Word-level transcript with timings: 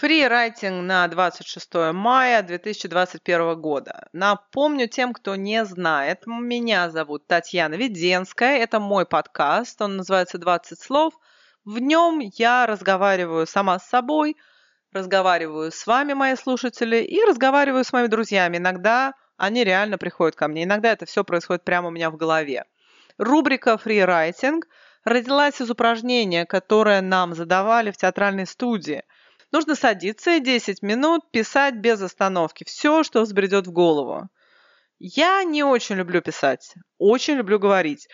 Фрирайтинг 0.00 0.86
на 0.86 1.06
26 1.08 1.92
мая 1.92 2.42
2021 2.42 3.60
года. 3.60 4.08
Напомню 4.14 4.88
тем, 4.88 5.12
кто 5.12 5.36
не 5.36 5.62
знает, 5.66 6.26
меня 6.26 6.88
зовут 6.88 7.26
Татьяна 7.26 7.74
Веденская, 7.74 8.56
это 8.56 8.80
мой 8.80 9.04
подкаст, 9.04 9.82
он 9.82 9.98
называется 9.98 10.38
«20 10.38 10.60
слов». 10.80 11.12
В 11.66 11.80
нем 11.80 12.20
я 12.38 12.64
разговариваю 12.66 13.46
сама 13.46 13.78
с 13.78 13.90
собой, 13.90 14.38
разговариваю 14.90 15.70
с 15.70 15.86
вами, 15.86 16.14
мои 16.14 16.34
слушатели, 16.34 17.02
и 17.02 17.22
разговариваю 17.22 17.84
с 17.84 17.92
моими 17.92 18.06
друзьями. 18.06 18.56
Иногда 18.56 19.12
они 19.36 19.64
реально 19.64 19.98
приходят 19.98 20.34
ко 20.34 20.48
мне, 20.48 20.64
иногда 20.64 20.92
это 20.92 21.04
все 21.04 21.24
происходит 21.24 21.62
прямо 21.62 21.88
у 21.88 21.90
меня 21.90 22.10
в 22.10 22.16
голове. 22.16 22.64
Рубрика 23.18 23.76
«Фрирайтинг» 23.76 24.66
родилась 25.04 25.60
из 25.60 25.68
упражнения, 25.68 26.46
которое 26.46 27.02
нам 27.02 27.34
задавали 27.34 27.90
в 27.90 27.98
театральной 27.98 28.46
студии– 28.46 29.02
Нужно 29.52 29.74
садиться 29.74 30.32
и 30.32 30.40
10 30.40 30.82
минут 30.82 31.30
писать 31.30 31.74
без 31.74 32.00
остановки 32.00 32.64
все, 32.64 33.02
что 33.02 33.22
взбредет 33.22 33.66
в 33.66 33.72
голову. 33.72 34.28
Я 34.98 35.42
не 35.44 35.64
очень 35.64 35.96
люблю 35.96 36.20
писать, 36.20 36.74
очень 36.98 37.34
люблю 37.34 37.58
говорить. 37.58 38.08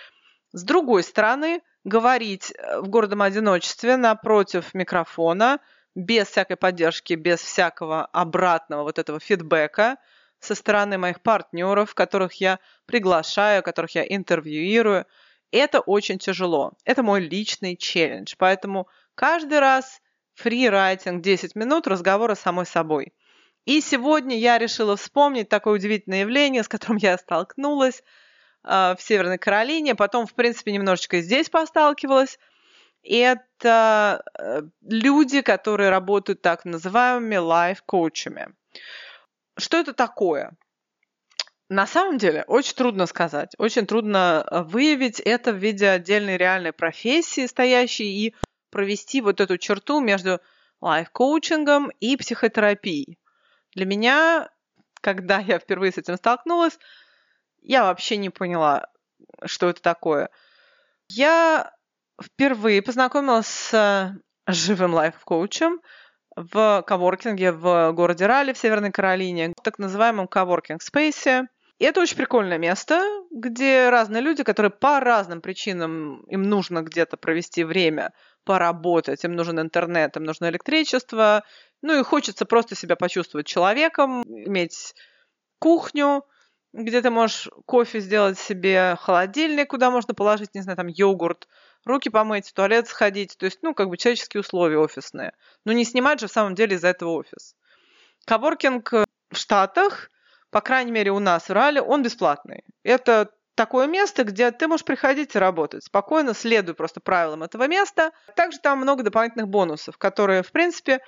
С 0.52 0.62
другой 0.62 1.02
стороны, 1.02 1.60
говорить 1.84 2.52
э, 2.52 2.80
в 2.80 2.88
гордом 2.88 3.22
одиночестве 3.22 3.96
напротив 3.96 4.72
микрофона, 4.72 5.60
без 5.94 6.28
всякой 6.28 6.56
поддержки, 6.56 7.14
без 7.14 7.40
всякого 7.40 8.06
обратного 8.06 8.82
вот 8.82 8.98
этого 8.98 9.18
фидбэка 9.18 9.96
со 10.40 10.54
стороны 10.54 10.98
моих 10.98 11.22
партнеров, 11.22 11.94
которых 11.94 12.34
я 12.34 12.58
приглашаю, 12.84 13.62
которых 13.62 13.94
я 13.94 14.04
интервьюирую, 14.04 15.06
это 15.50 15.80
очень 15.80 16.18
тяжело. 16.18 16.72
Это 16.84 17.02
мой 17.02 17.20
личный 17.20 17.76
челлендж. 17.76 18.34
Поэтому 18.38 18.88
каждый 19.14 19.60
раз 19.60 20.00
фрирайтинг 20.36 21.22
10 21.22 21.56
минут 21.56 21.86
разговора 21.86 22.34
с 22.34 22.40
самой 22.40 22.66
собой. 22.66 23.12
И 23.64 23.80
сегодня 23.80 24.38
я 24.38 24.58
решила 24.58 24.96
вспомнить 24.96 25.48
такое 25.48 25.74
удивительное 25.74 26.20
явление, 26.20 26.62
с 26.62 26.68
которым 26.68 26.98
я 26.98 27.18
столкнулась 27.18 28.02
э, 28.62 28.94
в 28.96 28.98
Северной 29.00 29.38
Каролине, 29.38 29.94
потом, 29.94 30.26
в 30.26 30.34
принципе, 30.34 30.72
немножечко 30.72 31.20
здесь 31.20 31.50
посталкивалась. 31.50 32.38
Это 33.02 34.22
э, 34.38 34.62
люди, 34.82 35.40
которые 35.40 35.90
работают 35.90 36.42
так 36.42 36.64
называемыми 36.64 37.36
лайф-коучами. 37.36 38.54
Что 39.58 39.78
это 39.78 39.94
такое? 39.94 40.52
На 41.68 41.86
самом 41.86 42.18
деле, 42.18 42.44
очень 42.46 42.76
трудно 42.76 43.06
сказать, 43.06 43.54
очень 43.58 43.86
трудно 43.86 44.46
э, 44.48 44.62
выявить 44.62 45.18
это 45.18 45.52
в 45.52 45.56
виде 45.56 45.88
отдельной 45.88 46.36
реальной 46.36 46.72
профессии, 46.72 47.46
стоящей 47.46 48.26
и 48.26 48.34
провести 48.70 49.20
вот 49.20 49.40
эту 49.40 49.58
черту 49.58 50.00
между 50.00 50.40
лайф-коучингом 50.80 51.90
и 52.00 52.16
психотерапией. 52.16 53.18
Для 53.74 53.86
меня, 53.86 54.50
когда 55.00 55.38
я 55.40 55.58
впервые 55.58 55.92
с 55.92 55.98
этим 55.98 56.16
столкнулась, 56.16 56.78
я 57.62 57.84
вообще 57.84 58.16
не 58.16 58.30
поняла, 58.30 58.88
что 59.44 59.68
это 59.68 59.82
такое. 59.82 60.30
Я 61.08 61.72
впервые 62.22 62.82
познакомилась 62.82 63.46
с 63.46 64.12
живым 64.46 64.94
лайф-коучем 64.94 65.80
в 66.36 66.84
коворкинге 66.86 67.52
в 67.52 67.92
городе 67.92 68.26
Ралли 68.26 68.52
в 68.52 68.58
Северной 68.58 68.92
Каролине, 68.92 69.52
в 69.56 69.62
так 69.62 69.78
называемом 69.78 70.28
коворкинг-спейсе. 70.28 71.46
И 71.78 71.84
это 71.84 72.00
очень 72.00 72.16
прикольное 72.16 72.58
место, 72.58 73.02
где 73.30 73.90
разные 73.90 74.22
люди, 74.22 74.42
которые 74.44 74.70
по 74.70 75.00
разным 75.00 75.42
причинам 75.42 76.22
им 76.24 76.42
нужно 76.42 76.82
где-то 76.82 77.16
провести 77.16 77.64
время, 77.64 78.12
поработать, 78.46 79.24
им 79.24 79.34
нужен 79.36 79.60
интернет, 79.60 80.16
им 80.16 80.24
нужно 80.24 80.48
электричество, 80.48 81.44
ну 81.82 82.00
и 82.00 82.02
хочется 82.02 82.46
просто 82.46 82.74
себя 82.74 82.96
почувствовать 82.96 83.46
человеком, 83.46 84.22
иметь 84.22 84.94
кухню, 85.58 86.24
где 86.72 87.02
ты 87.02 87.10
можешь 87.10 87.50
кофе 87.66 88.00
сделать 88.00 88.38
себе, 88.38 88.96
холодильник, 89.00 89.68
куда 89.68 89.90
можно 89.90 90.14
положить, 90.14 90.54
не 90.54 90.62
знаю, 90.62 90.76
там 90.76 90.86
йогурт, 90.86 91.48
руки 91.84 92.08
помыть, 92.08 92.48
в 92.48 92.54
туалет 92.54 92.88
сходить, 92.88 93.36
то 93.36 93.44
есть, 93.44 93.58
ну, 93.62 93.74
как 93.74 93.88
бы 93.90 93.98
человеческие 93.98 94.40
условия 94.40 94.78
офисные. 94.78 95.32
Но 95.64 95.72
не 95.72 95.84
снимать 95.84 96.20
же 96.20 96.28
в 96.28 96.32
самом 96.32 96.54
деле 96.54 96.76
из-за 96.76 96.88
этого 96.88 97.10
офис. 97.10 97.54
Коворкинг 98.24 98.92
в 98.92 99.36
Штатах– 99.36 100.10
по 100.56 100.60
крайней 100.60 100.92
мере 100.92 101.10
у 101.10 101.18
нас 101.18 101.48
в 101.48 101.52
Рале, 101.52 101.82
он 101.82 102.02
бесплатный. 102.02 102.64
Это 102.82 103.30
такое 103.56 103.88
место, 103.88 104.22
где 104.22 104.52
ты 104.52 104.68
можешь 104.68 104.84
приходить 104.84 105.34
и 105.34 105.38
работать. 105.38 105.84
Спокойно, 105.84 106.34
следуй 106.34 106.74
просто 106.74 107.00
правилам 107.00 107.42
этого 107.42 107.66
места. 107.66 108.12
Также 108.36 108.58
там 108.58 108.78
много 108.78 109.02
дополнительных 109.02 109.48
бонусов, 109.48 109.98
которые, 109.98 110.42
в 110.42 110.52
принципе, 110.52 111.00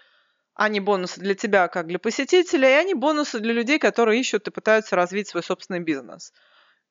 они 0.54 0.80
бонусы 0.80 1.20
для 1.20 1.34
тебя, 1.34 1.68
как 1.68 1.86
для 1.86 2.00
посетителя, 2.00 2.68
и 2.68 2.72
они 2.72 2.94
бонусы 2.94 3.38
для 3.38 3.52
людей, 3.52 3.78
которые 3.78 4.18
ищут 4.20 4.48
и 4.48 4.50
пытаются 4.50 4.96
развить 4.96 5.28
свой 5.28 5.44
собственный 5.44 5.80
бизнес. 5.80 6.32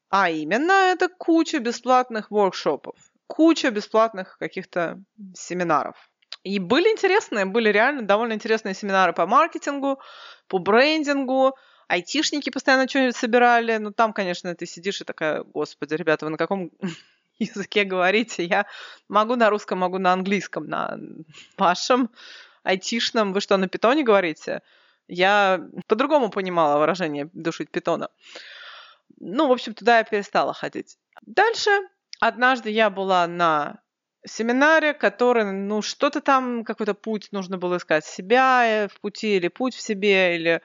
А 0.10 0.30
именно, 0.30 0.72
это 0.72 1.10
куча 1.10 1.60
бесплатных 1.60 2.32
воркшопов, 2.32 2.96
куча 3.28 3.72
бесплатных 3.72 4.38
каких-то 4.38 5.02
семинаров. 5.36 5.98
И 6.44 6.60
были 6.60 6.90
интересные, 6.90 7.44
были 7.44 7.70
реально 7.70 8.04
довольно 8.04 8.34
интересные 8.34 8.74
семинары 8.74 9.12
по 9.12 9.26
маркетингу, 9.26 10.00
по 10.48 10.60
брендингу, 10.60 11.58
айтишники 11.88 12.50
постоянно 12.50 12.88
что-нибудь 12.88 13.16
собирали. 13.16 13.78
Ну, 13.78 13.92
там, 13.92 14.14
конечно, 14.14 14.54
ты 14.56 14.66
сидишь 14.66 15.02
и 15.02 15.06
такая, 15.06 15.44
господи, 15.44 15.94
ребята, 15.94 16.26
вы 16.26 16.32
на 16.32 16.38
каком 16.38 16.72
языке 17.40 17.84
говорите? 17.84 18.44
Я 18.44 18.66
могу 19.08 19.36
на 19.36 19.50
русском, 19.50 19.80
могу 19.80 19.98
на 19.98 20.14
английском, 20.14 20.68
на 20.68 20.98
вашем 21.58 22.10
айтишном. 22.64 23.34
Вы 23.34 23.42
что, 23.42 23.58
на 23.58 23.68
питоне 23.68 24.04
говорите? 24.04 24.62
Я 25.08 25.66
по-другому 25.88 26.30
понимала 26.30 26.80
выражение 26.80 27.30
«душить 27.34 27.72
питона». 27.72 28.10
Ну, 29.20 29.48
в 29.48 29.52
общем, 29.52 29.74
туда 29.74 30.00
я 30.00 30.04
перестала 30.04 30.54
ходить. 30.54 30.98
Дальше 31.22 31.72
однажды 32.20 32.70
я 32.70 32.90
была 32.90 33.26
на 33.26 33.80
семинаре, 34.26 34.94
который, 34.94 35.46
ну, 35.46 35.82
что-то 35.82 36.20
там, 36.20 36.64
какой-то 36.66 36.94
путь 36.94 37.30
нужно 37.32 37.58
было 37.58 37.78
искать 37.78 38.06
себя 38.06 38.66
э, 38.66 38.88
в 38.90 39.00
пути, 39.00 39.38
или 39.38 39.48
путь 39.48 39.76
в 39.76 39.82
себе, 39.82 40.36
или, 40.36 40.62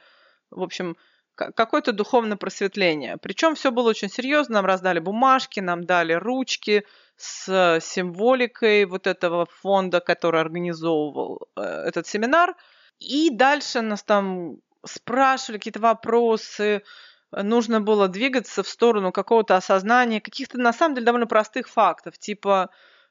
в 0.50 0.62
общем, 0.62 0.96
какое-то 1.34 1.92
духовное 1.92 2.36
просветление. 2.36 3.16
Причем 3.16 3.54
все 3.54 3.70
было 3.70 3.90
очень 3.90 4.08
серьезно. 4.08 4.56
Нам 4.56 4.66
раздали 4.66 4.98
бумажки, 4.98 5.60
нам 5.60 5.84
дали 5.84 6.12
ручки 6.12 6.84
с 7.16 7.78
символикой 7.80 8.84
вот 8.84 9.06
этого 9.06 9.46
фонда, 9.46 10.00
который 10.00 10.40
организовывал 10.40 11.48
э, 11.56 11.62
этот 11.62 12.06
семинар. 12.06 12.54
И 12.98 13.30
дальше 13.30 13.80
нас 13.80 14.02
там 14.02 14.58
спрашивали 14.84 15.58
какие-то 15.58 15.80
вопросы, 15.80 16.82
нужно 17.30 17.80
было 17.80 18.08
двигаться 18.08 18.62
в 18.62 18.68
сторону 18.68 19.12
какого-то 19.12 19.56
осознания, 19.56 20.20
каких-то 20.20 20.58
на 20.58 20.72
самом 20.72 20.94
деле 20.94 21.06
довольно 21.06 21.26
простых 21.26 21.68
фактов, 21.68 22.18
типа 22.18 22.70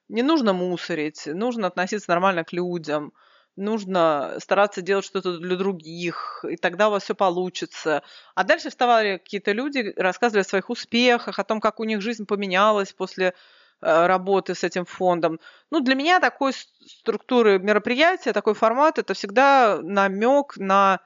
не 0.10 0.22
нужно 0.22 0.54
мусорить, 0.54 1.26
нужно 1.28 1.68
относиться 1.68 2.12
нормально 2.12 2.44
к 2.44 2.54
людям– 2.54 3.14
нужно 3.62 4.36
стараться 4.40 4.82
делать 4.82 5.06
что-то 5.06 5.38
для 5.38 5.56
других, 5.56 6.44
и 6.50 6.58
тогда 6.58 6.90
у 6.90 6.92
вас 6.92 7.04
все 7.04 7.16
получится. 7.16 8.04
А 8.36 8.44
дальше 8.44 8.70
вставали 8.70 9.18
какие-то 9.18 9.54
люди, 9.54 9.94
рассказывали 9.96 10.42
о 10.42 10.50
своих 10.50 10.70
успехах, 10.70 11.40
о 11.40 11.44
том, 11.44 11.62
как 11.62 11.80
у 11.80 11.86
них 11.86 12.02
жизнь 12.02 12.26
поменялась 12.26 12.92
после 12.92 13.28
э, 13.28 14.06
работы 14.08 14.56
с 14.56 14.64
этим 14.64 14.86
фондом. 14.86 15.40
Ну, 15.70 15.80
для 15.80 15.96
меня 15.96 16.20
такой 16.20 16.54
структуры 16.54 17.60
мероприятия, 17.60 18.34
такой 18.34 18.56
формат, 18.56 19.00
это 19.00 19.14
всегда 19.14 19.80
намек 19.82 20.58
на 20.58 21.00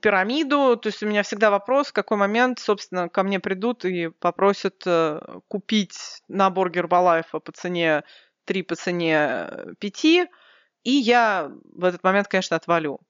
пирамиду, 0.00 0.76
то 0.76 0.88
есть 0.88 1.02
у 1.02 1.06
меня 1.06 1.22
всегда 1.22 1.50
вопрос, 1.50 1.88
в 1.88 1.92
какой 1.92 2.16
момент, 2.16 2.58
собственно, 2.58 3.08
ко 3.08 3.22
мне 3.22 3.40
придут 3.40 3.84
и 3.84 4.08
попросят 4.08 4.82
э, 4.86 5.20
купить 5.48 6.22
набор 6.28 6.70
Гербалайфа 6.70 7.40
по 7.40 7.52
цене 7.52 8.04
3 8.44 8.62
по 8.62 8.74
цене 8.74 9.48
5, 9.78 10.04
э, 10.04 10.26
и 10.84 10.90
я 10.90 11.50
в 11.74 11.84
этот 11.84 12.02
момент, 12.02 12.28
конечно, 12.28 12.56
отвалю. 12.56 13.00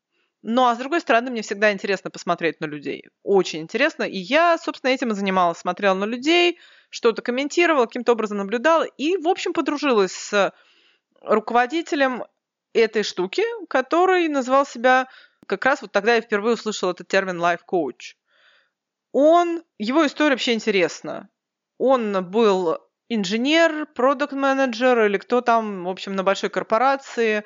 Ну, 0.43 0.67
а 0.67 0.75
с 0.75 0.79
другой 0.79 1.01
стороны, 1.01 1.31
мне 1.31 1.43
всегда 1.43 1.73
интересно 1.73 2.11
посмотреть 2.11 2.61
на 2.61 2.67
людей. 2.67 3.05
Очень 3.23 3.61
интересно. 3.61 4.03
И 4.03 4.19
я, 4.19 4.59
собственно, 4.59 4.91
этим 4.91 5.13
и 5.13 5.15
занималась. 5.15 5.59
Смотрела 5.59 5.95
на 5.95 6.05
людей, 6.05 6.59
что-то 6.91 7.23
комментировала, 7.23 7.87
каким-то 7.87 8.13
образом 8.13 8.39
наблюдала. 8.39 8.83
И, 8.83 9.17
в 9.17 9.29
общем, 9.29 9.53
подружилась 9.53 10.13
с 10.13 10.53
руководителем 11.21 12.25
этой 12.73 13.05
штуки, 13.05 13.45
который 13.69 14.29
называл 14.29 14.67
себя... 14.67 15.09
Как 15.47 15.65
раз 15.65 15.83
вот 15.83 15.93
тогда 15.93 16.15
я 16.15 16.21
впервые 16.21 16.55
услышала 16.55 16.91
этот 16.91 17.07
термин 17.07 17.41
life 17.41 17.61
coach. 17.71 18.17
Он... 19.13 19.63
Его 19.79 20.05
история 20.07 20.33
вообще 20.33 20.55
интересна. 20.55 21.29
Он 21.79 22.25
был 22.29 22.79
инженер, 23.15 23.87
продукт-менеджер 23.95 25.07
или 25.07 25.19
кто 25.19 25.41
там, 25.41 25.85
в 25.85 25.89
общем, 25.89 26.17
на 26.17 26.23
большой 26.23 26.51
корпорации. 26.51 27.45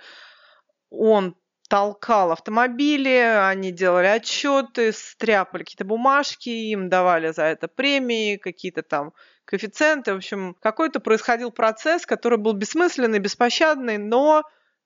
Он 0.90 1.34
толкал 1.68 2.30
автомобили, 2.32 3.08
они 3.48 3.72
делали 3.72 4.06
отчеты, 4.06 4.92
стряпали 4.92 5.64
какие-то 5.64 5.84
бумажки, 5.84 6.48
им 6.48 6.88
давали 6.88 7.32
за 7.32 7.44
это 7.44 7.66
премии, 7.66 8.36
какие-то 8.36 8.82
там 8.82 9.12
коэффициенты. 9.44 10.12
В 10.12 10.18
общем, 10.18 10.54
какой-то 10.60 11.00
происходил 11.00 11.50
процесс, 11.50 12.06
который 12.06 12.38
был 12.38 12.52
бессмысленный, 12.52 13.18
беспощадный, 13.18 13.98
но 13.98 14.44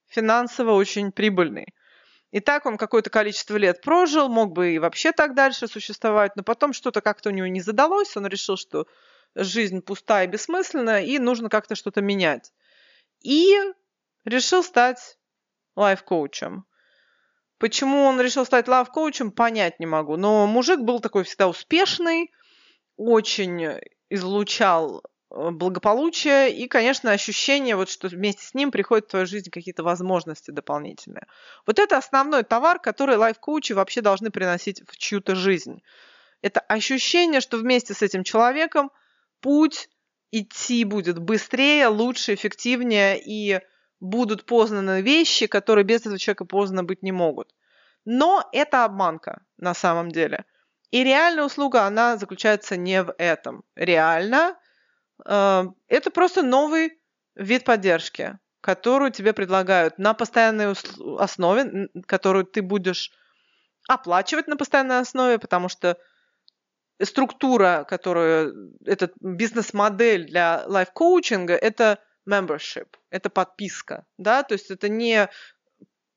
финансово 0.08 0.72
очень 0.72 1.12
прибыльный. 1.12 1.66
И 2.30 2.40
так 2.40 2.64
он 2.64 2.78
какое-то 2.78 3.10
количество 3.10 3.56
лет 3.56 3.82
прожил, 3.82 4.28
мог 4.28 4.52
бы 4.52 4.74
и 4.74 4.78
вообще 4.78 5.12
так 5.12 5.34
дальше 5.34 5.66
существовать, 5.66 6.36
но 6.36 6.42
потом 6.42 6.72
что-то 6.72 7.00
как-то 7.00 7.30
у 7.30 7.32
него 7.32 7.48
не 7.48 7.60
задалось, 7.60 8.16
он 8.16 8.26
решил, 8.26 8.56
что 8.56 8.86
жизнь 9.34 9.80
пустая 9.82 10.26
и 10.26 10.28
бессмысленная, 10.28 11.02
и 11.02 11.18
нужно 11.18 11.48
как-то 11.48 11.74
что-то 11.74 12.00
менять. 12.00 12.52
И 13.22 13.54
решил 14.24 14.62
стать 14.62 15.18
лайф-коучем. 15.76 16.64
Почему 17.58 18.04
он 18.04 18.20
решил 18.20 18.46
стать 18.46 18.68
лайф-коучем, 18.68 19.30
понять 19.32 19.80
не 19.80 19.86
могу. 19.86 20.16
Но 20.16 20.46
мужик 20.46 20.80
был 20.80 21.00
такой 21.00 21.24
всегда 21.24 21.48
успешный, 21.48 22.32
очень 22.96 23.80
излучал 24.08 25.02
э, 25.30 25.50
благополучие 25.50 26.52
и, 26.54 26.66
конечно, 26.68 27.12
ощущение, 27.12 27.76
вот, 27.76 27.90
что 27.90 28.08
вместе 28.08 28.44
с 28.44 28.54
ним 28.54 28.70
приходят 28.70 29.06
в 29.06 29.10
твою 29.10 29.26
жизнь 29.26 29.50
какие-то 29.50 29.82
возможности 29.82 30.50
дополнительные. 30.50 31.26
Вот 31.66 31.78
это 31.78 31.98
основной 31.98 32.44
товар, 32.44 32.78
который 32.78 33.16
лайф-коучи 33.16 33.74
вообще 33.74 34.00
должны 34.00 34.30
приносить 34.30 34.82
в 34.88 34.96
чью-то 34.96 35.34
жизнь. 35.34 35.82
Это 36.42 36.60
ощущение, 36.60 37.40
что 37.40 37.58
вместе 37.58 37.92
с 37.92 38.02
этим 38.02 38.24
человеком 38.24 38.90
путь 39.40 39.88
идти 40.30 40.84
будет 40.84 41.18
быстрее, 41.18 41.88
лучше, 41.88 42.34
эффективнее, 42.34 43.20
и 43.20 43.60
будут 44.00 44.46
познаны 44.46 45.02
вещи, 45.02 45.46
которые 45.46 45.84
без 45.84 46.00
этого 46.00 46.18
человека 46.18 46.44
познаны 46.44 46.82
быть 46.84 47.02
не 47.02 47.12
могут. 47.12 47.54
Но 48.04 48.48
это 48.52 48.84
обманка 48.84 49.42
на 49.58 49.74
самом 49.74 50.10
деле. 50.10 50.44
И 50.90 51.04
реальная 51.04 51.44
услуга, 51.44 51.84
она 51.84 52.16
заключается 52.16 52.76
не 52.76 53.02
в 53.02 53.14
этом. 53.18 53.62
Реально, 53.76 54.56
э, 55.24 55.64
это 55.88 56.10
просто 56.10 56.42
новый 56.42 56.98
вид 57.36 57.64
поддержки, 57.64 58.38
которую 58.60 59.12
тебе 59.12 59.32
предлагают 59.32 59.98
на 59.98 60.14
постоянной 60.14 60.74
основе, 61.18 61.88
которую 62.06 62.44
ты 62.44 62.62
будешь 62.62 63.12
оплачивать 63.88 64.48
на 64.48 64.56
постоянной 64.56 65.00
основе, 65.00 65.38
потому 65.38 65.68
что 65.68 65.96
структура, 67.04 67.84
которую, 67.88 68.72
этот 68.84 69.12
бизнес-модель 69.20 70.26
для 70.26 70.64
лайф-коучинга, 70.66 71.54
это 71.54 71.98
membership, 72.28 72.88
это 73.10 73.30
подписка, 73.30 74.04
да, 74.18 74.42
то 74.42 74.54
есть 74.54 74.70
это 74.70 74.88
не 74.88 75.28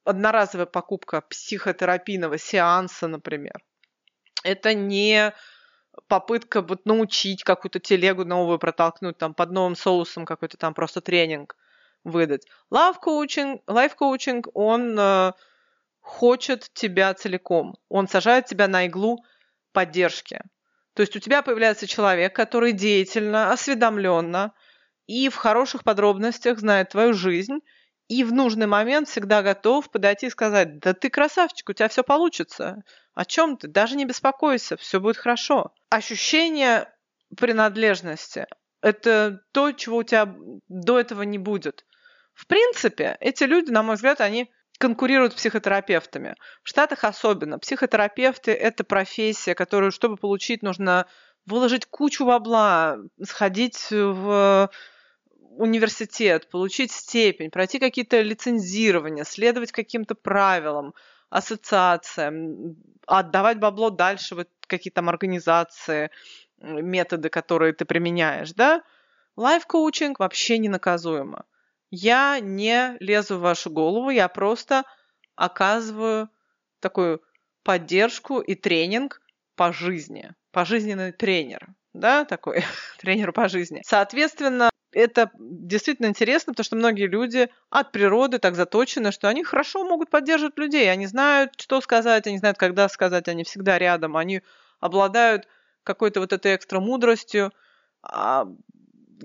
одноразовая 0.03 0.65
покупка 0.65 1.21
психотерапийного 1.21 2.37
сеанса, 2.37 3.07
например. 3.07 3.63
Это 4.43 4.73
не 4.73 5.33
попытка 6.07 6.61
вот 6.61 6.85
научить 6.85 7.43
какую-то 7.43 7.79
телегу 7.79 8.25
новую 8.25 8.59
протолкнуть, 8.59 9.17
там 9.17 9.33
под 9.33 9.51
новым 9.51 9.75
соусом 9.75 10.25
какой-то 10.25 10.57
там 10.57 10.73
просто 10.73 11.01
тренинг 11.01 11.55
выдать. 12.03 12.45
Love 12.71 12.95
coaching, 13.05 13.61
life 13.67 13.93
coaching, 13.99 14.43
он 14.53 14.97
э, 14.99 15.31
хочет 16.01 16.69
тебя 16.73 17.13
целиком. 17.13 17.77
Он 17.89 18.07
сажает 18.07 18.45
тебя 18.45 18.67
на 18.67 18.87
иглу 18.87 19.23
поддержки. 19.71 20.41
То 20.93 21.01
есть 21.01 21.15
у 21.15 21.19
тебя 21.19 21.41
появляется 21.41 21.87
человек, 21.87 22.35
который 22.35 22.71
деятельно, 22.71 23.51
осведомленно 23.51 24.53
и 25.07 25.29
в 25.29 25.35
хороших 25.35 25.83
подробностях 25.83 26.59
знает 26.59 26.89
твою 26.89 27.13
жизнь, 27.13 27.59
и 28.07 28.23
в 28.23 28.31
нужный 28.31 28.67
момент 28.67 29.07
всегда 29.07 29.41
готов 29.41 29.89
подойти 29.89 30.27
и 30.27 30.29
сказать, 30.29 30.79
да 30.79 30.93
ты 30.93 31.09
красавчик, 31.09 31.69
у 31.69 31.73
тебя 31.73 31.87
все 31.87 32.03
получится. 32.03 32.83
О 33.13 33.25
чем 33.25 33.57
ты? 33.57 33.67
Даже 33.67 33.95
не 33.95 34.05
беспокойся, 34.05 34.77
все 34.77 34.99
будет 34.99 35.17
хорошо. 35.17 35.73
Ощущение 35.89 36.93
принадлежности– 37.35 38.45
это 38.81 39.41
то, 39.51 39.71
чего 39.71 39.97
у 39.97 40.03
тебя 40.03 40.35
до 40.67 40.99
этого 40.99 41.23
не 41.23 41.37
будет. 41.37 41.85
В 42.33 42.47
принципе, 42.47 43.17
эти 43.19 43.43
люди, 43.45 43.71
на 43.71 43.83
мой 43.83 43.95
взгляд, 43.95 44.21
они 44.21 44.51
конкурируют 44.83 45.31
с 45.31 45.35
психотерапевтами. 45.37 46.35
В 46.61 46.67
Штатах 46.67 47.05
особенно. 47.05 47.57
Психотерапевты– 47.57 48.51
это 48.51 48.83
профессия, 48.83 49.55
которую, 49.55 49.93
чтобы 49.93 50.17
получить, 50.17 50.61
нужно 50.61 51.05
выложить 51.45 51.85
кучу 51.85 52.25
бабла, 52.25 52.97
сходить 53.23 53.87
в 53.91 54.69
университет, 55.57 56.49
получить 56.49 56.91
степень, 56.91 57.49
пройти 57.49 57.79
какие-то 57.79 58.19
лицензирования, 58.19 59.23
следовать 59.23 59.71
каким-то 59.71 60.15
правилам, 60.15 60.93
ассоциациям, 61.29 62.75
отдавать 63.07 63.59
бабло 63.59 63.89
дальше 63.89 64.35
в 64.35 64.45
какие-то 64.67 64.95
там 64.95 65.07
организации, 65.07 66.11
методы, 66.59 67.29
которые 67.29 67.71
ты 67.71 67.85
применяешь, 67.85 68.51
да? 68.51 68.83
Лайф-коучинг 69.37 70.19
вообще 70.19 70.57
не 70.57 70.67
наказуемо. 70.67 71.45
Я 71.95 72.39
не 72.39 72.97
лезу 72.99 73.37
в 73.37 73.41
вашу 73.41 73.69
голову, 73.69 74.09
я 74.09 74.27
просто 74.27 74.83
оказываю 75.35 76.27
такую 76.79 77.21
поддержку 77.61 78.39
и 78.39 78.55
тренинг 78.55 79.21
по 79.55 79.71
жизни. 79.71 80.33
Пожизненный 80.51 81.11
тренер, 81.11 81.67
да, 81.93 82.25
такой 82.25 82.63
тренер 82.99 83.31
по 83.31 83.47
жизни. 83.47 83.83
Соответственно, 83.85 84.71
это 84.91 85.29
действительно 85.37 86.07
интересно, 86.07 86.53
потому 86.53 86.63
что 86.63 86.75
многие 86.77 87.05
люди 87.05 87.47
от 87.69 87.91
природы 87.91 88.39
так 88.39 88.55
заточены, 88.55 89.11
что 89.11 89.27
они 89.27 89.43
хорошо 89.43 89.83
могут 89.83 90.09
поддерживать 90.09 90.57
людей. 90.57 90.91
Они 90.91 91.05
знают, 91.05 91.53
что 91.61 91.79
сказать, 91.79 92.25
они 92.25 92.39
знают, 92.39 92.57
когда 92.57 92.89
сказать, 92.89 93.27
они 93.27 93.43
всегда 93.43 93.77
рядом, 93.77 94.17
они 94.17 94.41
обладают 94.79 95.47
какой-то 95.83 96.21
вот 96.21 96.33
этой 96.33 96.55
экстра 96.55 96.79
мудростью. 96.79 97.51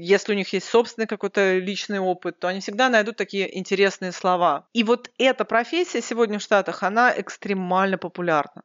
Если 0.01 0.33
у 0.33 0.37
них 0.37 0.53
есть 0.53 0.69
собственный 0.69 1.09
какой-то 1.09 1.59
личный 1.59 1.99
опыт, 1.99 2.39
то 2.39 2.47
они 2.47 2.61
всегда 2.61 2.89
найдут 2.89 3.17
такие 3.17 3.59
интересные 3.59 4.13
слова. 4.13 4.69
И 4.73 4.85
вот 4.85 5.11
эта 5.19 5.45
профессия 5.45 6.01
сегодня 6.01 6.39
в 6.39 6.43
Штатах, 6.43 6.85
она 6.85 7.13
экстремально 7.17 7.99
популярна. 7.99 8.63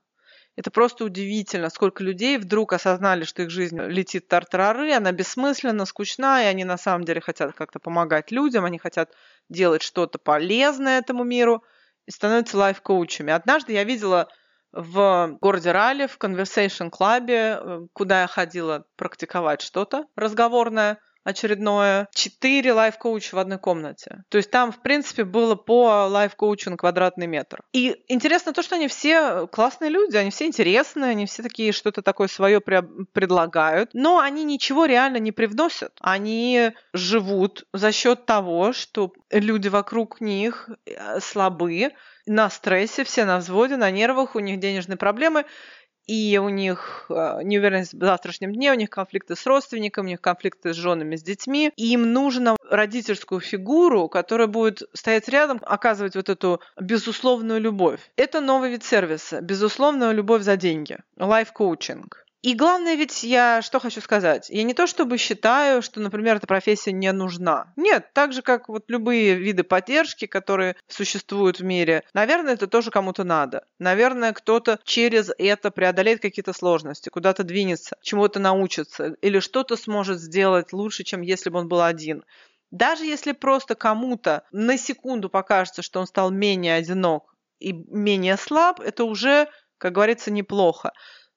Это 0.55 0.69
просто 0.69 1.05
удивительно, 1.05 1.71
сколько 1.71 2.03
людей 2.03 2.37
вдруг 2.37 2.73
осознали, 2.73 3.23
что 3.23 3.41
их 3.41 3.49
жизнь 3.49 3.81
летит 3.81 4.27
тартарары, 4.27 4.93
она 4.93 5.11
бессмысленна, 5.11 5.85
скучна, 5.85 6.43
и 6.43 6.45
они 6.45 6.65
на 6.65 6.77
самом 6.77 7.03
деле 7.03 7.19
хотят 7.19 7.55
как-то 7.55 7.79
помогать 7.79 8.29
людям, 8.29 8.63
они 8.63 8.77
хотят 8.77 9.11
делать 9.49 9.81
что-то 9.81 10.19
полезное 10.19 10.99
этому 10.99 11.23
миру 11.23 11.63
и 12.05 12.11
становятся 12.11 12.59
лайф-коучами. 12.59 13.33
Однажды 13.33 13.73
я 13.73 13.83
видела 13.83 14.27
в 14.71 15.35
городе 15.41 15.71
Ралли, 15.71 16.05
в 16.05 16.19
Conversation 16.19 16.91
Club, 16.91 17.31
э, 17.31 17.87
куда 17.91 18.21
я 18.21 18.27
ходила 18.27 18.85
практиковать 18.97 19.61
что-то 19.61 20.05
разговорное– 20.15 20.99
очередное, 21.23 22.07
четыре 22.13 22.73
лайф-коуча 22.73 23.35
в 23.35 23.39
одной 23.39 23.57
комнате. 23.57 24.23
То 24.29 24.37
есть 24.37 24.51
там, 24.51 24.71
в 24.71 24.81
принципе, 24.81 25.23
было 25.23 25.55
по 25.55 26.07
лайф-коучу 26.07 26.69
на 26.69 26.77
квадратный 26.77 27.27
метр. 27.27 27.61
И 27.71 28.03
интересно 28.07 28.53
то, 28.53 28.61
что 28.61 28.75
они 28.75 28.87
все 28.87 29.47
классные 29.47 29.89
люди, 29.89 30.17
они 30.17 30.29
все 30.29 30.45
интересные, 30.45 31.11
они 31.11 31.25
все 31.25 31.43
такие 31.43 31.71
что-то 31.71 32.01
такое 32.01 32.27
свое 32.27 32.61
предлагают, 32.61 33.91
но 33.93 34.19
они 34.19 34.43
ничего 34.43 34.85
реально 34.85 35.17
не 35.17 35.31
привносят. 35.31 35.93
Они 36.01 36.71
живут 36.93 37.65
за 37.73 37.91
счет 37.91 38.25
того, 38.25 38.73
что 38.73 39.13
люди 39.31 39.67
вокруг 39.67 40.21
них 40.21 40.69
э, 40.85 41.19
слабые, 41.19 41.91
на 42.25 42.49
стрессе, 42.49 43.03
все 43.03 43.25
на 43.25 43.37
взводе, 43.37 43.75
на 43.75 43.91
нервах, 43.91 44.35
у 44.35 44.39
них 44.39 44.59
денежные 44.59 44.97
проблемы, 44.97 45.45
и 46.07 46.37
у 46.37 46.49
них 46.49 47.05
э, 47.09 47.39
неуверенность 47.43 47.93
в 47.93 47.99
завтрашнем 47.99 48.53
дне, 48.53 48.71
у 48.71 48.75
них 48.75 48.89
конфликты 48.89 49.35
с 49.35 49.45
родственниками, 49.45 50.07
у 50.07 50.09
них 50.09 50.21
конфликты 50.21 50.73
с 50.73 50.77
женами, 50.77 51.15
с 51.15 51.23
детьми. 51.23 51.71
И 51.75 51.93
им 51.93 52.13
нужно 52.13 52.57
родительскую 52.69 53.41
фигуру, 53.41 54.09
которая 54.09 54.47
будет 54.47 54.83
стоять 54.93 55.29
рядом, 55.29 55.59
оказывать 55.61 56.15
вот 56.15 56.29
эту 56.29 56.61
безусловную 56.79 57.61
любовь. 57.61 57.99
Это 58.15 58.41
новый 58.41 58.71
вид 58.71 58.83
сервиса, 58.83 59.41
безусловная 59.41 60.11
любовь 60.11 60.43
за 60.43 60.57
деньги, 60.57 60.97
лайф-коучинг. 61.17 62.23
И 62.43 62.55
главное 62.55 62.95
ведь 62.95 63.23
я 63.23 63.61
что 63.61 63.79
хочу 63.79 64.01
сказать. 64.01 64.49
Я 64.49 64.63
не 64.63 64.73
то 64.73 64.85
чтобы 64.85 65.17
считаю, 65.17 65.81
что, 65.81 66.01
например, 66.01 66.35
эта 66.35 66.45
профессия 66.45 66.91
не 66.91 67.09
нужна. 67.13 67.71
Нет, 67.77 68.11
так 68.11 68.33
же, 68.33 68.41
как 68.41 68.67
вот 68.67 68.83
любые 68.89 69.35
виды 69.35 69.63
поддержки, 69.63 70.25
которые 70.25 70.75
существуют 70.89 71.61
в 71.61 71.63
мире, 71.63 72.03
наверное, 72.13 72.55
это 72.55 72.67
тоже 72.67 72.91
кому-то 72.91 73.23
надо. 73.23 73.65
Наверное, 73.79 74.33
кто-то 74.33 74.77
через 74.83 75.31
это 75.37 75.71
преодолеет 75.71 76.21
какие-то 76.21 76.51
сложности, 76.51 77.07
куда-то 77.07 77.45
двинется, 77.45 77.95
чему-то 78.01 78.41
научится 78.41 79.15
или 79.21 79.39
что-то 79.39 79.77
сможет 79.77 80.19
сделать 80.19 80.73
лучше, 80.73 81.05
чем 81.05 81.21
если 81.21 81.49
бы 81.49 81.59
он 81.59 81.69
был 81.69 81.81
один. 81.81 82.25
Даже 82.71 83.05
если 83.05 83.31
просто 83.31 83.75
кому-то 83.75 84.43
на 84.51 84.77
секунду 84.77 85.29
покажется, 85.29 85.81
что 85.81 86.01
он 86.01 86.07
стал 86.07 86.29
менее 86.29 86.75
одинок 86.75 87.33
и 87.59 87.71
менее 87.71 88.35
слаб, 88.35 88.81
это 88.81 89.05
уже, 89.05 89.47
как 89.77 89.93
говорится, 89.93 90.29
неплохо. 90.29 90.91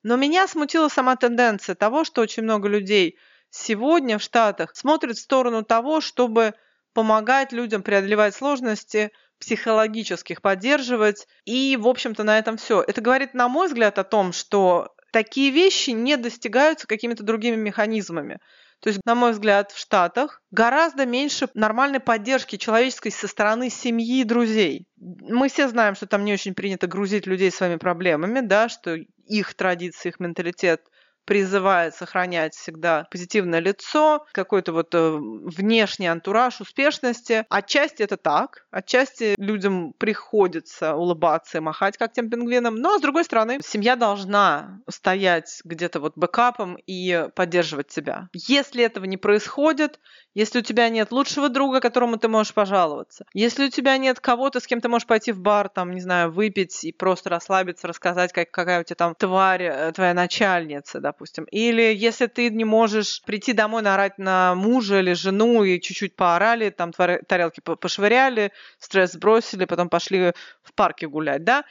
Но 0.07 0.15
меня 0.15 0.47
смутила 0.47 0.87
сама 0.87 1.17
тенденция 1.17 1.75
того, 1.75 2.05
что 2.05 2.21
очень 2.21 2.45
много 2.45 2.69
людей 2.69 3.19
сегодня 3.51 4.19
в 4.19 4.23
Штатах 4.23 4.77
смотрят 4.77 5.17
в 5.17 5.21
сторону 5.21 5.65
того, 5.65 6.01
чтобы 6.01 6.55
помогать 6.93 7.51
людям 7.51 7.83
преодолевать 7.83 8.33
сложности, 8.33 9.11
психологических 9.41 10.43
поддерживать. 10.43 11.27
И, 11.45 11.77
в 11.77 11.89
общем-то, 11.89 12.23
на 12.23 12.39
этом 12.39 12.57
все. 12.57 12.85
Это 12.87 13.01
говорит, 13.01 13.35
на 13.35 13.49
мой 13.49 13.67
взгляд, 13.67 13.99
о 13.99 14.05
том, 14.05 14.33
что 14.33 14.95
такие 15.11 15.51
вещи 15.51 15.91
не 15.91 16.17
достигаются 16.17 16.87
какими-то 16.87 17.25
другими 17.25 17.57
механизмами. 17.57 18.39
То 18.81 18.89
есть, 18.89 19.01
на 19.05 19.15
мой 19.15 19.33
взгляд, 19.33 19.73
в 19.73 19.79
Штатах 19.79 20.43
гораздо 20.51 21.07
меньше 21.07 21.49
нормальной 21.55 22.01
поддержки 22.01 22.57
человеческой 22.57 23.11
со 23.11 23.27
стороны 23.27 23.71
семьи 23.71 24.21
и 24.21 24.25
друзей. 24.25 24.87
Мы 24.97 25.49
все 25.49 25.69
знаем, 25.69 25.95
что 25.95 26.07
там 26.07 26.25
не 26.25 26.33
очень 26.33 26.55
принято 26.55 26.87
грузить 26.87 27.27
людей 27.27 27.51
своими 27.51 27.77
проблемами, 27.77 28.41
да, 28.41 28.69
что 28.69 28.97
их 29.27 29.55
традиции, 29.55 30.11
их 30.11 30.21
менталитет– 30.21 30.83
призывает 31.27 31.95
сохранять 31.95 32.55
всегда 32.55 33.07
позитивное 33.11 33.61
лицо, 33.61 34.25
какой-то 34.33 34.73
вот 34.73 34.95
э, 34.95 35.19
внешний 35.19 36.07
антураж 36.07 36.61
успешности. 36.61 37.45
Отчасти 37.51 38.03
это 38.03 38.17
так, 38.17 38.67
отчасти 38.71 39.35
людям 39.39 39.93
приходится 39.99 40.95
улыбаться 40.95 41.59
и 41.59 41.61
махать, 41.61 41.99
как 41.99 42.13
тем 42.13 42.31
пингвинам, 42.31 42.77
но, 42.77 42.99
с 42.99 43.03
другой 43.03 43.25
стороны, 43.25 43.59
семья 43.63 43.97
должна 43.97 44.81
стоять 44.89 45.61
где-то 45.65 46.01
вот 46.01 46.13
бэкапом 46.17 46.79
и 46.87 47.29
поддерживать 47.35 47.89
тебя. 47.89 48.29
Если 48.33 48.85
этого 48.85 49.05
не 49.05 49.17
происходит, 49.17 49.99
если 50.35 50.61
у 50.61 50.63
тебя 50.63 50.89
нет 50.89 51.13
лучшего 51.13 51.49
друга, 51.49 51.81
которому 51.81 52.19
ты 52.19 52.29
можешь 52.29 52.55
пожаловаться, 52.55 53.25
если 53.33 53.67
у 53.67 53.71
тебя 53.71 53.97
нет 53.99 54.21
кого-то, 54.21 54.61
с 54.61 54.67
кем 54.67 54.81
ты 54.81 54.89
можешь 54.89 55.07
пойти 55.07 55.33
в 55.33 55.41
бар, 55.41 55.69
там, 55.69 55.93
не 55.93 56.01
знаю, 56.01 56.31
выпить 56.31 56.85
и 56.85 56.93
просто 56.93 57.31
расслабиться, 57.31 57.89
рассказать, 57.89 58.33
как, 58.33 58.51
какая 58.51 58.81
у 58.81 58.85
тебя 58.85 58.97
там 58.97 59.15
тварь, 59.15 59.63
э, 59.63 59.93
твоя 59.93 60.15
начальница, 60.15 61.01
допустим. 61.17 61.45
Или 61.45 61.95
если 61.95 62.27
ты 62.27 62.51
не 62.51 62.65
можешь 62.65 63.23
прийти 63.23 63.55
домой, 63.55 63.83
наорать 63.83 64.19
на 64.19 64.55
мужа 64.55 65.01
или 65.01 65.15
жену 65.15 65.65
и 65.65 65.81
чуть-чуть 65.81 66.15
поорали, 66.15 66.69
там 66.69 66.93
тарелки 66.93 67.61
пошвыряли, 67.61 68.53
стресс 68.79 69.13
сбросили, 69.13 69.65
потом 69.65 69.89
пошли 69.89 70.33
в 70.63 70.75
парке 70.75 71.09
гулять, 71.09 71.43
да, 71.43 71.65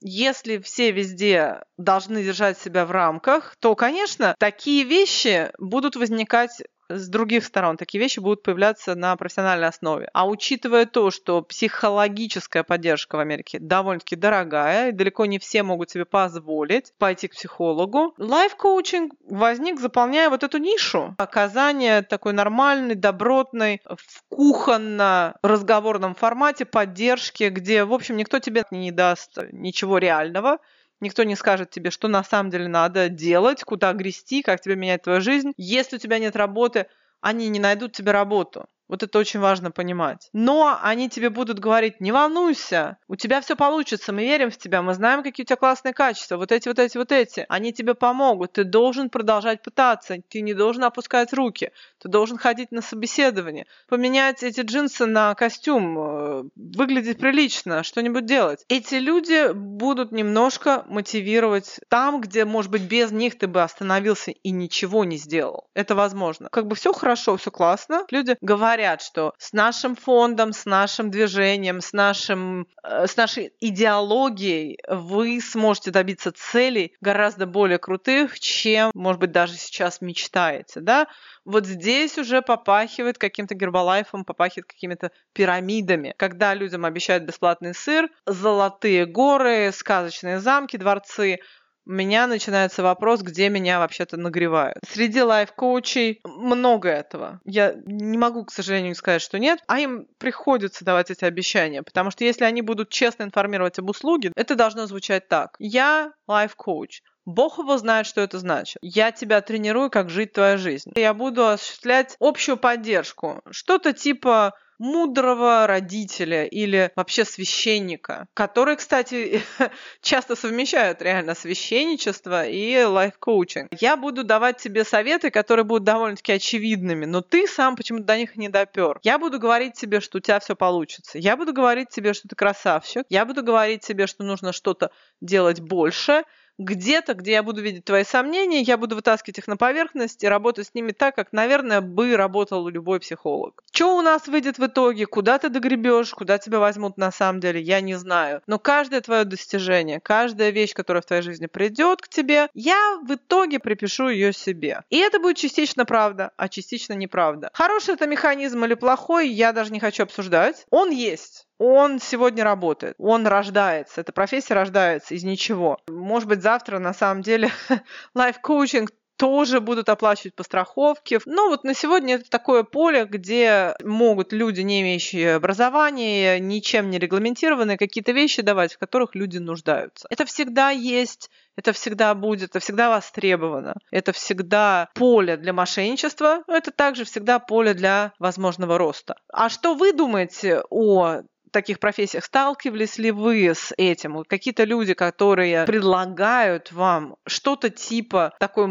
если 0.00 0.58
все 0.58 0.90
везде 0.92 1.62
должны 1.76 2.22
держать 2.22 2.58
себя 2.58 2.86
в 2.86 2.90
рамках, 2.90 3.56
то, 3.60 3.74
конечно, 3.74 4.34
такие 4.38 4.84
вещи 4.84 5.50
будут 5.58 5.96
возникать 5.96 6.62
с 6.96 7.08
других 7.08 7.44
сторон 7.44 7.76
такие 7.76 8.00
вещи 8.00 8.20
будут 8.20 8.42
появляться 8.42 8.94
на 8.94 9.16
профессиональной 9.16 9.68
основе. 9.68 10.08
А 10.12 10.26
учитывая 10.26 10.86
то, 10.86 11.10
что 11.10 11.42
психологическая 11.42 12.62
поддержка 12.62 13.16
в 13.16 13.20
Америке 13.20 13.58
довольно-таки 13.60 14.16
дорогая, 14.16 14.90
и 14.90 14.92
далеко 14.92 15.26
не 15.26 15.38
все 15.38 15.62
могут 15.62 15.90
себе 15.90 16.04
позволить 16.04 16.92
пойти 16.98 17.28
к 17.28 17.32
психологу, 17.32 18.14
лайф-коучинг 18.18 19.12
возник, 19.28 19.80
заполняя 19.80 20.30
вот 20.30 20.42
эту 20.42 20.58
нишу. 20.58 21.14
Оказание 21.18 22.02
такой 22.02 22.32
нормальной, 22.32 22.94
добротной, 22.94 23.80
в 23.84 24.22
кухонно-разговорном 24.28 26.14
формате 26.14 26.64
поддержки, 26.64 27.44
где, 27.44 27.84
в 27.84 27.92
общем, 27.92 28.16
никто 28.16 28.38
тебе 28.38 28.64
не 28.70 28.90
даст 28.90 29.38
ничего 29.52 29.98
реального, 29.98 30.58
Никто 31.02 31.22
не 31.24 31.36
скажет 31.36 31.68
тебе, 31.70 31.90
что 31.90 32.08
на 32.08 32.24
самом 32.24 32.48
деле 32.50 32.66
надо 32.68 33.10
делать, 33.10 33.62
куда 33.62 33.92
грести, 33.92 34.42
как 34.42 34.62
тебе 34.62 34.74
менять 34.76 35.02
твою 35.02 35.20
жизнь. 35.20 35.52
Если 35.58 35.96
у 35.96 35.98
тебя 35.98 36.18
нет 36.18 36.34
работы, 36.36 36.86
они 37.20 37.48
не 37.50 37.60
найдут 37.60 37.92
тебе 37.92 38.12
работу. 38.12 38.68
Вот 38.92 39.02
это 39.02 39.18
очень 39.18 39.40
важно 39.40 39.70
понимать. 39.70 40.28
Но 40.34 40.78
они 40.82 41.08
тебе 41.08 41.30
будут 41.30 41.58
говорить, 41.58 42.02
не 42.02 42.12
волнуйся, 42.12 42.98
у 43.08 43.16
тебя 43.16 43.40
все 43.40 43.56
получится, 43.56 44.12
мы 44.12 44.20
верим 44.20 44.50
в 44.50 44.58
тебя, 44.58 44.82
мы 44.82 44.92
знаем, 44.92 45.22
какие 45.22 45.44
у 45.44 45.46
тебя 45.46 45.56
классные 45.56 45.94
качества, 45.94 46.36
вот 46.36 46.52
эти, 46.52 46.68
вот 46.68 46.78
эти, 46.78 46.98
вот 46.98 47.10
эти. 47.10 47.46
Они 47.48 47.72
тебе 47.72 47.94
помогут, 47.94 48.52
ты 48.52 48.64
должен 48.64 49.08
продолжать 49.08 49.62
пытаться, 49.62 50.18
ты 50.28 50.42
не 50.42 50.52
должен 50.52 50.84
опускать 50.84 51.32
руки, 51.32 51.72
ты 52.02 52.10
должен 52.10 52.36
ходить 52.36 52.70
на 52.70 52.82
собеседование, 52.82 53.64
поменять 53.88 54.42
эти 54.42 54.60
джинсы 54.60 55.06
на 55.06 55.34
костюм, 55.36 55.98
э, 55.98 56.42
выглядеть 56.54 57.18
прилично, 57.18 57.84
что-нибудь 57.84 58.26
делать. 58.26 58.66
Эти 58.68 58.96
люди 58.96 59.54
будут 59.54 60.12
немножко 60.12 60.84
мотивировать 60.86 61.80
там, 61.88 62.20
где, 62.20 62.44
может 62.44 62.70
быть, 62.70 62.82
без 62.82 63.10
них 63.10 63.38
ты 63.38 63.46
бы 63.46 63.62
остановился 63.62 64.32
и 64.32 64.50
ничего 64.50 65.06
не 65.06 65.16
сделал. 65.16 65.70
Это 65.72 65.94
возможно. 65.94 66.50
Как 66.52 66.66
бы 66.66 66.76
все 66.76 66.92
хорошо, 66.92 67.38
все 67.38 67.50
классно. 67.50 68.04
Люди 68.10 68.36
говорят, 68.42 68.81
говорят, 68.82 69.02
что 69.02 69.34
с 69.38 69.52
нашим 69.52 69.94
фондом, 69.94 70.52
с 70.52 70.66
нашим 70.66 71.10
движением, 71.10 71.80
с, 71.80 71.92
нашим, 71.92 72.66
э, 72.82 73.06
с 73.06 73.16
нашей 73.16 73.52
идеологией 73.60 74.78
вы 74.88 75.40
сможете 75.40 75.92
добиться 75.92 76.32
целей 76.32 76.94
гораздо 77.00 77.46
более 77.46 77.78
крутых, 77.78 78.40
чем, 78.40 78.90
может 78.94 79.20
быть, 79.20 79.30
даже 79.30 79.54
сейчас 79.54 80.00
мечтаете, 80.00 80.80
да? 80.80 81.06
Вот 81.44 81.66
здесь 81.66 82.18
уже 82.18 82.42
попахивает 82.42 83.18
каким-то 83.18 83.54
гербалайфом, 83.54 84.24
попахивает 84.24 84.66
какими-то 84.66 85.12
пирамидами, 85.32 86.14
когда 86.16 86.54
людям 86.54 86.84
обещают 86.84 87.24
бесплатный 87.24 87.74
сыр, 87.74 88.08
золотые 88.26 89.06
горы, 89.06 89.70
сказочные 89.72 90.40
замки, 90.40 90.76
дворцы, 90.76 91.38
у 91.86 91.92
меня 91.92 92.26
начинается 92.26 92.82
вопрос, 92.82 93.22
где 93.22 93.48
меня 93.48 93.78
вообще-то 93.78 94.16
нагревают. 94.16 94.78
Среди 94.88 95.22
лайф-коучей 95.22 96.20
много 96.24 96.88
этого. 96.88 97.40
Я 97.44 97.74
не 97.84 98.18
могу, 98.18 98.44
к 98.44 98.52
сожалению, 98.52 98.94
сказать, 98.94 99.22
что 99.22 99.38
нет, 99.38 99.60
а 99.66 99.80
им 99.80 100.06
приходится 100.18 100.84
давать 100.84 101.10
эти 101.10 101.24
обещания, 101.24 101.82
потому 101.82 102.10
что 102.10 102.24
если 102.24 102.44
они 102.44 102.62
будут 102.62 102.90
честно 102.90 103.24
информировать 103.24 103.78
об 103.78 103.90
услуге, 103.90 104.32
это 104.36 104.54
должно 104.54 104.86
звучать 104.86 105.28
так. 105.28 105.56
Я 105.58 106.12
лайф-коуч. 106.28 107.02
Бог 107.24 107.58
его 107.58 107.78
знает, 107.78 108.06
что 108.06 108.20
это 108.20 108.38
значит. 108.38 108.78
Я 108.82 109.12
тебя 109.12 109.40
тренирую, 109.40 109.90
как 109.90 110.10
жить 110.10 110.32
твоя 110.32 110.56
жизнь. 110.56 110.92
Я 110.96 111.14
буду 111.14 111.46
осуществлять 111.46 112.16
общую 112.18 112.56
поддержку. 112.56 113.42
Что-то 113.50 113.92
типа 113.92 114.54
мудрого 114.82 115.66
родителя 115.68 116.44
или 116.44 116.90
вообще 116.96 117.24
священника, 117.24 118.26
которые, 118.34 118.76
кстати, 118.76 119.40
часто 120.02 120.34
совмещают 120.34 121.00
реально 121.00 121.36
священничество 121.36 122.44
и 122.44 122.82
лайф-коучинг. 122.82 123.68
Я 123.78 123.96
буду 123.96 124.24
давать 124.24 124.56
тебе 124.56 124.84
советы, 124.84 125.30
которые 125.30 125.64
будут 125.64 125.84
довольно-таки 125.84 126.32
очевидными, 126.32 127.04
но 127.04 127.20
ты 127.20 127.46
сам 127.46 127.76
почему-то 127.76 128.06
до 128.06 128.16
них 128.16 128.36
не 128.36 128.48
допер. 128.48 128.98
Я 129.04 129.20
буду 129.20 129.38
говорить 129.38 129.74
тебе, 129.74 130.00
что 130.00 130.18
у 130.18 130.20
тебя 130.20 130.40
все 130.40 130.56
получится. 130.56 131.16
Я 131.16 131.36
буду 131.36 131.52
говорить 131.52 131.90
тебе, 131.90 132.12
что 132.12 132.26
ты 132.26 132.34
красавчик. 132.34 133.06
Я 133.08 133.24
буду 133.24 133.44
говорить 133.44 133.82
тебе, 133.86 134.08
что 134.08 134.24
нужно 134.24 134.52
что-то 134.52 134.90
делать 135.20 135.60
больше 135.60 136.24
где-то, 136.64 137.14
где 137.14 137.32
я 137.32 137.42
буду 137.42 137.60
видеть 137.62 137.84
твои 137.84 138.04
сомнения, 138.04 138.60
я 138.60 138.76
буду 138.76 138.96
вытаскивать 138.96 139.38
их 139.38 139.46
на 139.46 139.56
поверхность 139.56 140.22
и 140.22 140.28
работать 140.28 140.68
с 140.68 140.74
ними 140.74 140.92
так, 140.92 141.14
как, 141.14 141.32
наверное, 141.32 141.80
бы 141.80 142.16
работал 142.16 142.68
любой 142.68 143.00
психолог. 143.00 143.62
Что 143.72 143.96
у 143.96 144.02
нас 144.02 144.26
выйдет 144.28 144.58
в 144.58 144.66
итоге? 144.66 145.06
Куда 145.06 145.38
ты 145.38 145.48
догребешь? 145.48 146.12
Куда 146.12 146.38
тебя 146.38 146.58
возьмут 146.58 146.96
на 146.96 147.10
самом 147.10 147.40
деле? 147.40 147.60
Я 147.60 147.80
не 147.80 147.94
знаю. 147.94 148.42
Но 148.46 148.58
каждое 148.58 149.00
твое 149.00 149.24
достижение, 149.24 150.00
каждая 150.00 150.50
вещь, 150.50 150.74
которая 150.74 151.02
в 151.02 151.06
твоей 151.06 151.22
жизни 151.22 151.46
придет 151.46 152.02
к 152.02 152.08
тебе, 152.08 152.48
я 152.54 152.98
в 153.02 153.14
итоге 153.14 153.58
припишу 153.58 154.08
ее 154.08 154.32
себе. 154.32 154.82
И 154.90 154.98
это 154.98 155.18
будет 155.18 155.36
частично 155.36 155.84
правда, 155.84 156.32
а 156.36 156.48
частично 156.48 156.94
неправда. 156.94 157.50
Хороший 157.54 157.94
это 157.94 158.06
механизм 158.06 158.64
или 158.64 158.74
плохой, 158.74 159.28
я 159.28 159.52
даже 159.52 159.72
не 159.72 159.80
хочу 159.80 160.02
обсуждать. 160.02 160.66
Он 160.70 160.90
есть 160.90 161.46
он 161.58 162.00
сегодня 162.00 162.44
работает, 162.44 162.94
он 162.98 163.26
рождается, 163.26 164.00
эта 164.00 164.12
профессия 164.12 164.54
рождается 164.54 165.14
из 165.14 165.24
ничего. 165.24 165.78
Может 165.88 166.28
быть, 166.28 166.42
завтра 166.42 166.78
на 166.78 166.92
самом 166.94 167.22
деле 167.22 167.50
лайф-коучинг 168.14 168.90
тоже 169.22 169.60
будут 169.60 169.88
оплачивать 169.88 170.34
по 170.34 170.42
страховке. 170.42 171.20
Но 171.26 171.48
вот 171.48 171.62
на 171.62 171.74
сегодня 171.74 172.16
это 172.16 172.28
такое 172.28 172.64
поле, 172.64 173.04
где 173.04 173.76
могут 173.84 174.32
люди, 174.32 174.62
не 174.62 174.82
имеющие 174.82 175.36
образования, 175.36 176.40
ничем 176.40 176.90
не 176.90 176.98
регламентированные, 176.98 177.78
какие-то 177.78 178.10
вещи 178.10 178.42
давать, 178.42 178.74
в 178.74 178.78
которых 178.78 179.14
люди 179.14 179.38
нуждаются. 179.38 180.08
Это 180.10 180.24
всегда 180.24 180.70
есть 180.70 181.30
это 181.56 181.72
всегда 181.72 182.14
будет, 182.14 182.50
это 182.50 182.60
всегда 182.60 182.88
востребовано. 182.88 183.74
Это 183.90 184.12
всегда 184.12 184.88
поле 184.94 185.36
для 185.36 185.52
мошенничества, 185.52 186.42
это 186.48 186.70
также 186.70 187.04
всегда 187.04 187.38
поле 187.38 187.74
для 187.74 188.12
возможного 188.18 188.78
роста. 188.78 189.16
А 189.30 189.48
что 189.48 189.74
вы 189.74 189.92
думаете 189.92 190.62
о 190.70 191.22
таких 191.52 191.78
профессиях 191.78 192.24
сталкивались 192.24 192.98
ли 192.98 193.10
вы 193.10 193.50
с 193.50 193.72
этим? 193.76 194.24
Какие-то 194.24 194.64
люди, 194.64 194.94
которые 194.94 195.64
предлагают 195.64 196.72
вам 196.72 197.16
что-то 197.26 197.70
типа 197.70 198.34
такой 198.40 198.68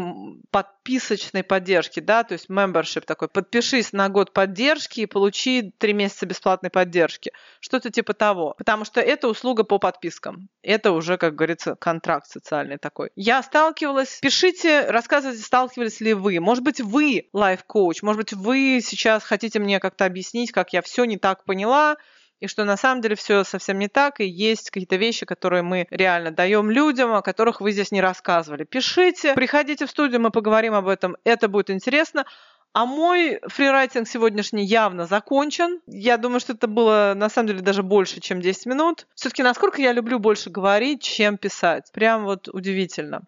подписочной 0.50 1.42
поддержки, 1.42 2.00
да, 2.00 2.24
то 2.24 2.32
есть 2.32 2.50
membership 2.50 3.04
такой, 3.06 3.28
подпишись 3.28 3.92
на 3.92 4.08
год 4.08 4.32
поддержки 4.32 5.00
и 5.00 5.06
получи 5.06 5.72
три 5.78 5.92
месяца 5.92 6.26
бесплатной 6.26 6.70
поддержки. 6.70 7.32
Что-то 7.60 7.90
типа 7.90 8.14
того. 8.14 8.54
Потому 8.58 8.84
что 8.84 9.00
это 9.00 9.28
услуга 9.28 9.64
по 9.64 9.78
подпискам. 9.78 10.48
Это 10.62 10.92
уже, 10.92 11.16
как 11.16 11.34
говорится, 11.34 11.76
контракт 11.76 12.28
социальный 12.28 12.78
такой. 12.78 13.10
Я 13.16 13.42
сталкивалась. 13.42 14.18
Пишите, 14.20 14.86
рассказывайте, 14.88 15.42
сталкивались 15.42 16.00
ли 16.00 16.14
вы. 16.14 16.40
Может 16.40 16.64
быть, 16.64 16.80
вы 16.80 17.28
лайф-коуч. 17.32 18.02
Может 18.02 18.18
быть, 18.18 18.32
вы 18.32 18.80
сейчас 18.82 19.22
хотите 19.22 19.58
мне 19.58 19.80
как-то 19.80 20.04
объяснить, 20.04 20.52
как 20.52 20.72
я 20.72 20.82
все 20.82 21.04
не 21.04 21.16
так 21.16 21.44
поняла, 21.44 21.96
и 22.42 22.48
что 22.48 22.64
на 22.64 22.76
самом 22.76 23.02
деле 23.02 23.14
все 23.14 23.44
совсем 23.44 23.78
не 23.78 23.86
так, 23.86 24.18
и 24.18 24.26
есть 24.26 24.70
какие-то 24.70 24.96
вещи, 24.96 25.24
которые 25.24 25.62
мы 25.62 25.86
реально 25.90 26.32
даем 26.32 26.70
людям, 26.70 27.14
о 27.14 27.22
которых 27.22 27.60
вы 27.60 27.70
здесь 27.70 27.92
не 27.92 28.00
рассказывали. 28.00 28.64
Пишите, 28.64 29.34
приходите 29.34 29.86
в 29.86 29.90
студию, 29.90 30.20
мы 30.20 30.30
поговорим 30.30 30.74
об 30.74 30.88
этом, 30.88 31.16
это 31.22 31.46
будет 31.46 31.70
интересно. 31.70 32.24
А 32.72 32.84
мой 32.84 33.38
фрирайтинг 33.46 34.08
сегодняшний 34.08 34.64
явно 34.64 35.06
закончен. 35.06 35.80
Я 35.86 36.16
думаю, 36.16 36.40
что 36.40 36.54
это 36.54 36.66
было 36.66 37.12
на 37.14 37.28
самом 37.28 37.48
деле 37.48 37.60
даже 37.60 37.84
больше, 37.84 38.20
чем 38.20 38.40
10 38.40 38.66
минут. 38.66 39.06
Все-таки 39.14 39.44
насколько 39.44 39.80
я 39.80 39.92
люблю 39.92 40.18
больше 40.18 40.50
говорить, 40.50 41.00
чем 41.00 41.38
писать. 41.38 41.92
Прям 41.92 42.24
вот 42.24 42.48
удивительно. 42.48 43.22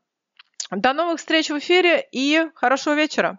До 0.73 0.93
новых 0.93 1.21
встреч 1.21 1.51
в 1.51 1.59
эфире 1.59 2.05
и 2.11 2.49
хорошего 2.57 2.95
вечера. 2.95 3.39